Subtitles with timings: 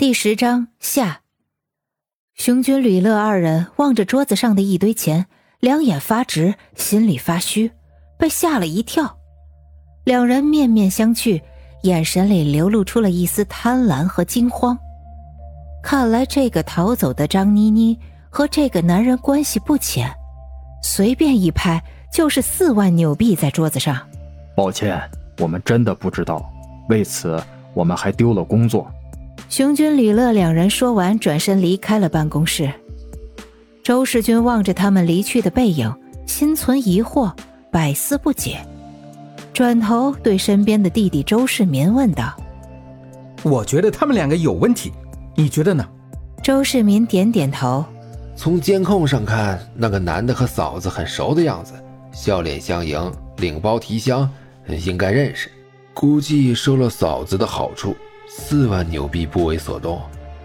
[0.00, 1.20] 第十章下。
[2.32, 5.26] 熊军、吕乐二人望着桌子上的一堆钱，
[5.58, 7.70] 两眼发直，心里发虚，
[8.18, 9.18] 被吓了一跳。
[10.04, 11.42] 两人面面相觑，
[11.82, 14.74] 眼神里流露出了一丝贪婪和惊慌。
[15.82, 17.98] 看来这个逃走的张妮妮
[18.30, 20.10] 和这个男人关系不浅，
[20.82, 21.78] 随便一拍
[22.10, 24.00] 就是四万纽币在桌子上。
[24.56, 24.98] 抱歉，
[25.40, 26.50] 我们真的不知道，
[26.88, 27.38] 为此
[27.74, 28.90] 我们还丢了工作。
[29.48, 32.72] 熊军、李乐两人说完，转身离开了办公室。
[33.82, 35.92] 周世军望着他们离去的背影，
[36.26, 37.32] 心存疑惑，
[37.72, 38.58] 百思不解，
[39.52, 42.36] 转头对身边的弟弟周世民问道
[43.42, 44.92] ：“我觉得他们两个有问题，
[45.34, 45.84] 你觉得呢？”
[46.42, 47.84] 周世民点点头
[48.36, 51.72] ：“从监控上看，那个男的和嫂子很熟的样子，
[52.12, 54.30] 笑脸相迎，领包提箱，
[54.68, 55.50] 应该认识。
[55.92, 57.96] 估计收了嫂子的好处。”
[58.32, 60.00] 四万纽币不为所动，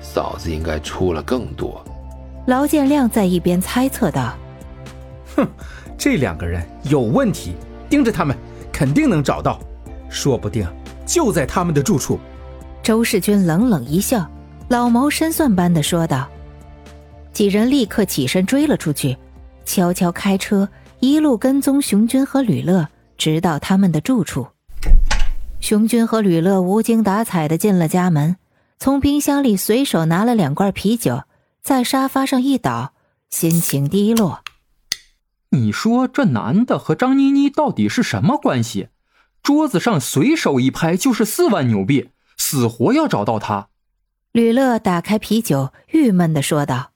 [0.00, 1.80] 嫂子应该出了更多。
[2.48, 4.34] 劳建亮在一边猜测道
[5.36, 5.46] ：“哼，
[5.96, 7.54] 这两个人有问题，
[7.88, 8.36] 盯着他们，
[8.72, 9.60] 肯定能找到，
[10.10, 10.66] 说不定
[11.06, 12.18] 就在他们的住处。”
[12.82, 14.28] 周世军冷冷一笑，
[14.66, 16.28] 老谋深算般的说道。
[17.32, 19.16] 几人立刻起身追了出去，
[19.64, 24.44] 悄悄开车，一路跟踪熊军和吕乐，直到他们的住处。
[25.60, 28.36] 熊军和吕乐无精打采的进了家门，
[28.78, 31.24] 从冰箱里随手拿了两罐啤酒，
[31.60, 32.94] 在沙发上一倒，
[33.28, 34.42] 心情低落。
[35.50, 38.88] 你说这男的和张妮妮到底是什么关系？
[39.42, 43.68] 桌子上随手一拍就是四万纽币，死活要找到他。
[44.32, 46.90] 吕乐打开啤酒，郁闷的说道。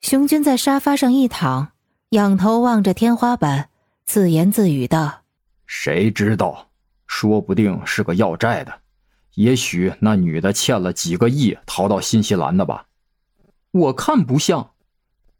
[0.00, 1.72] 熊军在沙发上一躺，
[2.10, 3.68] 仰头望着天花板，
[4.06, 5.22] 自言自语道
[5.66, 6.68] ：“谁知道？”
[7.12, 8.72] 说不定是个要债的，
[9.34, 12.86] 也许那女的欠了几个亿逃到新西兰的吧。
[13.72, 14.70] 我看不像，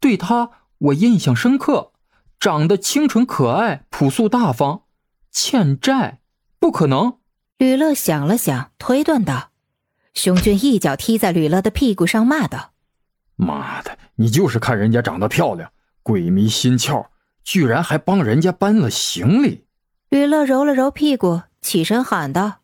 [0.01, 1.93] 对她我印象深刻，
[2.41, 4.83] 长得清纯可爱、朴素大方，
[5.31, 6.19] 欠债
[6.59, 7.17] 不可能。
[7.57, 9.51] 吕乐想了想，推断道
[10.13, 12.73] ：“熊俊一脚踢在吕乐的屁股上，骂道
[13.37, 15.71] ：‘妈的，你就是看人家长得漂亮，
[16.03, 17.07] 鬼迷心窍，
[17.45, 19.65] 居然还帮人家搬了行李。’”
[20.09, 21.41] 吕乐揉了揉屁股。
[21.61, 22.61] 起身喊道：“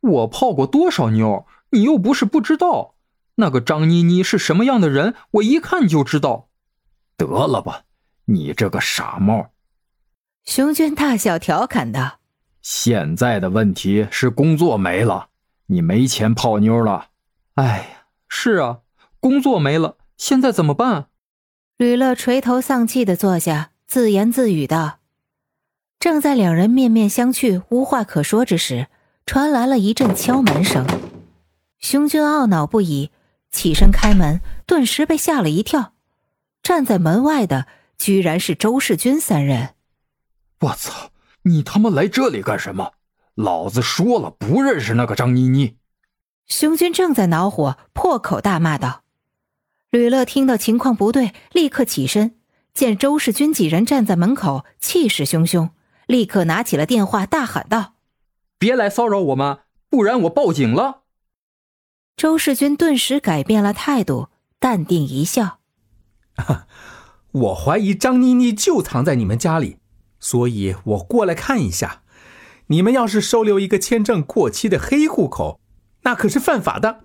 [0.00, 2.94] 我泡过多少妞，你又不是不知道。
[3.36, 6.48] 那个张妮妮是什么样的人，我一看就知道。
[7.16, 7.84] 得了吧，
[8.24, 9.50] 你这个傻帽！”
[10.44, 12.18] 熊娟大笑调侃道
[12.62, 15.28] ：“现在的问题是工作没了，
[15.66, 17.08] 你没钱泡妞了。
[17.54, 18.80] 哎呀，是啊，
[19.20, 21.06] 工作没了，现在怎么办？”
[21.76, 24.98] 吕乐垂头丧气的坐下，自言自语道。
[26.02, 28.88] 正在两人面面相觑、无话可说之时，
[29.24, 30.84] 传来了一阵敲门声。
[31.78, 33.12] 熊军懊恼不已，
[33.52, 35.92] 起身开门，顿时被吓了一跳。
[36.60, 37.68] 站在门外的
[37.98, 39.76] 居然是周世军三人。
[40.62, 41.10] 我操！
[41.42, 42.94] 你他妈来这里干什么？
[43.36, 45.76] 老子说了，不认识那个张妮妮。
[46.48, 49.04] 熊军正在恼火，破口大骂道。
[49.92, 52.34] 吕乐听到情况不对，立刻起身，
[52.74, 55.70] 见周世军几人站在门口，气势汹汹。
[56.06, 57.94] 立刻拿起了电话，大喊道
[58.58, 61.02] ：“别来骚扰我们，不然我报警了！”
[62.16, 65.60] 周世军顿时改变了态度，淡定一笑：
[67.32, 69.78] “我怀疑张妮妮就藏在你们家里，
[70.20, 72.02] 所以我过来看一下。
[72.66, 75.60] 你们要是收留一个签证过期的黑户口，
[76.02, 77.04] 那可是犯法的。”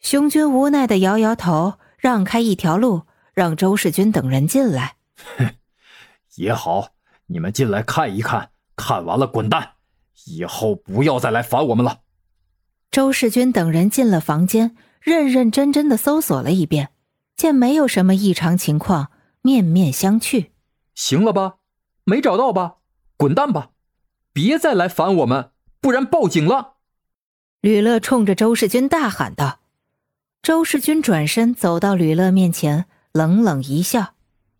[0.00, 3.02] 熊军无奈的摇摇头，让开一条路，
[3.34, 4.96] 让周世军等人进来。
[5.36, 5.54] 哼，
[6.36, 6.90] 也好。
[7.28, 9.72] 你们进来看一看，看完了滚蛋，
[10.26, 12.00] 以后不要再来烦我们了。
[12.90, 16.90] 周世军等人进了房间，认认真真的搜索了一遍，
[17.36, 19.10] 见没有什么异常情况，
[19.42, 20.50] 面面相觑。
[20.94, 21.56] 行了吧？
[22.04, 22.76] 没找到吧？
[23.16, 23.70] 滚蛋吧！
[24.32, 25.50] 别再来烦我们，
[25.80, 26.76] 不然报警了。
[27.60, 29.60] 吕乐冲着周世军大喊道。
[30.40, 34.14] 周世军转身走到吕乐面前，冷冷一笑。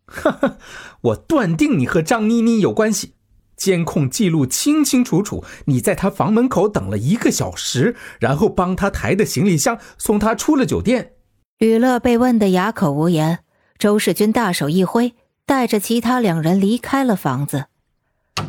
[0.09, 0.57] 哈哈，
[1.01, 3.13] 我断定你和张妮妮有关系，
[3.55, 11.13] 监控记录清清楚楚，你在她房门口等了一个小时，然后帮她抬的行李箱送她出了酒店。
[11.59, 13.39] 吕乐被问得哑口无言，
[13.77, 15.13] 周世军大手一挥，
[15.45, 17.65] 带着其他两人离开了房子。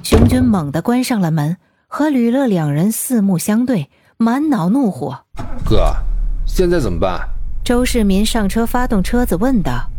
[0.02, 1.56] 熊军猛地关上了门，
[1.88, 5.26] 和吕乐两人四目相对，满脑怒火。
[5.64, 5.92] 哥，
[6.46, 7.28] 现在怎么办？
[7.64, 9.90] 周世民上车发动车子问道：“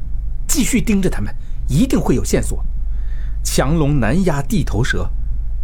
[0.47, 1.33] 继续盯着他们。”
[1.71, 2.61] 一定会有线索，
[3.41, 5.09] 强龙难压地头蛇，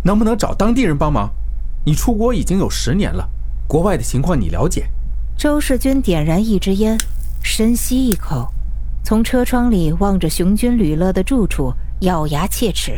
[0.03, 1.29] 能不能找当地人帮忙？
[1.85, 3.29] 你出国已经有十年了，
[3.67, 4.89] 国外的情况你了解。
[5.37, 6.97] 周世军点燃一支烟，
[7.43, 8.53] 深吸一口，
[9.03, 12.97] 从车窗里望着熊军旅乐的住处，咬牙切齿：“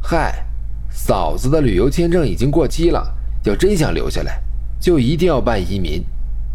[0.00, 0.46] 嗨，
[0.88, 4.42] 嫂子的旅游签证已经过期了，要真想留下来，
[4.80, 6.02] 就一定要办移民。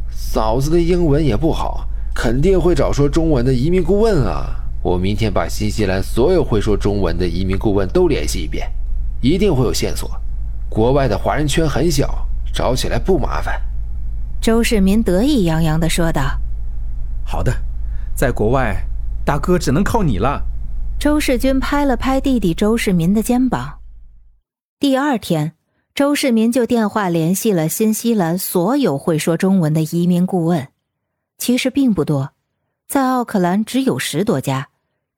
[0.09, 4.55] 嫂子的英文也不好，肯定会找说中文的移民顾问啊。
[4.81, 8.71] 我明天把新西兰所有会说中文的移民顾问都联系一遍，
[9.21, 10.09] 一定会有线索。
[10.69, 13.61] 国外的华人圈很小，找起来不麻烦。”
[14.41, 16.39] 周世民得意洋洋地说道
[17.25, 17.53] ：“好的，
[18.15, 18.85] 在国外，
[19.25, 20.45] 大哥只能靠你了。”
[20.97, 23.79] 周世军拍了拍弟弟周世民的肩膀。
[24.79, 25.53] 第二天，
[25.93, 30.69] 周世民就电话联系了新西兰所有会说中文的移民顾问，
[31.37, 32.31] 其实并不多，
[32.89, 34.69] 在奥克兰只有十多家，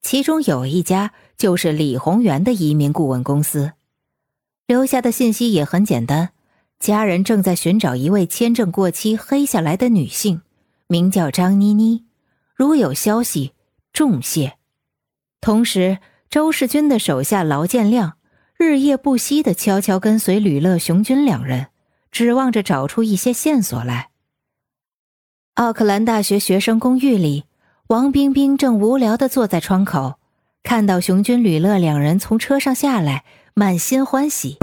[0.02, 3.72] 其中有一家就是李宏源的移民顾问公司。
[4.68, 6.34] 留下的信息也很简单。
[6.80, 10.42] 家人正在寻找一位签证过期黑下来的女性，
[10.88, 12.04] 名叫张妮妮。
[12.56, 13.54] 如有消息，
[13.94, 14.58] 重谢。
[15.40, 18.18] 同时，周世军的手下劳建亮
[18.58, 21.68] 日夜不息的悄悄跟随吕乐、雄军两人，
[22.12, 24.10] 指望着找出一些线索来。
[25.54, 27.46] 奥克兰大学学生公寓里，
[27.92, 30.18] 王冰冰正无聊的坐在窗口，
[30.64, 34.58] 看到熊军、吕乐两人从车上下来，满心欢喜。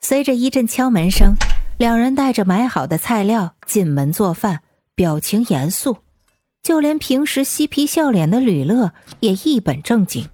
[0.00, 1.34] 随着一阵敲门声，
[1.78, 4.60] 两人带着买好的菜料进门做饭，
[4.94, 5.96] 表情严肃，
[6.62, 10.28] 就连平时嬉皮笑脸的吕乐也一本正经。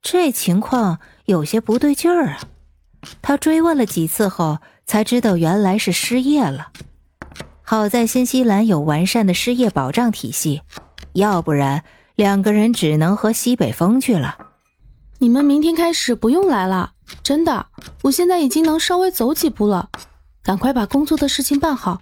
[0.00, 2.40] 这情况有些不对劲儿啊！
[3.20, 6.68] 他追问了几次后，才知道原来是失业了。
[7.60, 10.62] 好在新西兰有完善的失业保障体系，
[11.14, 11.82] 要不然
[12.14, 14.36] 两个人只能喝西北风去了。
[15.18, 16.92] 你们明天开始不用来了。
[17.22, 17.66] 真的，
[18.02, 19.88] 我现在已经能稍微走几步了，
[20.42, 22.00] 赶快把工作的事情办好，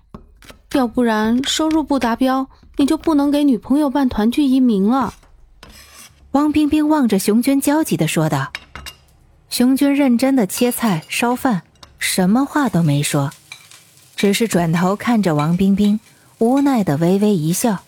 [0.72, 5.14] 要不然收入不达标，你就不能给女朋友办团聚移民了。
[6.32, 8.52] 汪冰冰望着熊娟焦急的说道。
[9.50, 11.62] 熊军认真的切菜烧饭，
[11.98, 13.30] 什么话都没说，
[14.16, 16.00] 只是转头看着王冰冰，
[16.38, 17.80] 无奈的微微一笑：“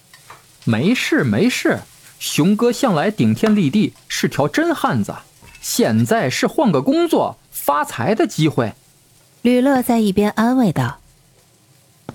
[0.65, 1.81] 没事没事，
[2.19, 5.15] 熊哥向来顶天立地，是条真汉子。”
[5.61, 8.75] 现在是换个工作发财的机会，
[9.41, 10.99] 吕乐在一边安慰道。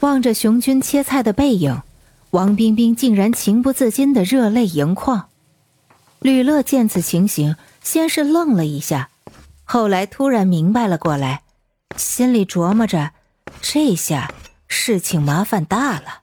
[0.02, 1.82] 望着熊军切菜的背影，
[2.30, 5.30] 王冰冰竟然情不自禁的热泪盈眶。
[6.20, 9.10] 吕乐见此情形，先是愣了一下，
[9.64, 11.42] 后来突然明白了过来，
[11.98, 13.14] 心里琢磨着：
[13.64, 14.32] 这下
[14.68, 16.19] 事情麻烦大了。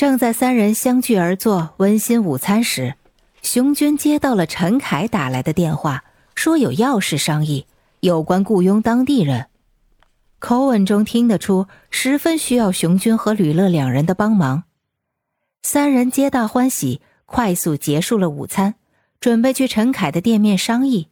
[0.00, 2.94] 正在三人相聚而坐温馨午餐时。
[3.42, 6.04] 熊军接到了陈凯打来的电话，
[6.34, 7.66] 说有要事商议，
[8.00, 9.48] 有关雇佣当地人，
[10.38, 14.62] 口吻中听得出十分需要熊军和吕乐两人的帮忙。
[15.62, 18.76] 三人皆大欢喜，快速结束了午餐，
[19.20, 21.10] 准备去陈凯的店面商议。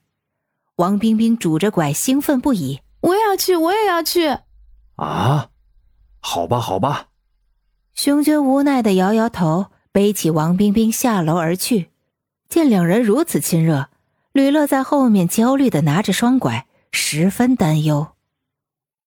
[0.77, 4.29] 王冰冰拄着拐，兴奋不已：“我也要去，我也要去！”
[4.97, 5.51] 啊，
[6.21, 7.08] 好吧，好吧。
[7.99, 11.89] 熊军无奈的摇摇头，背起王冰冰下楼而去。
[12.49, 13.89] 见两人如此亲热，
[14.31, 18.07] 吕乐在后面焦虑的拿着双拐，十分担忧。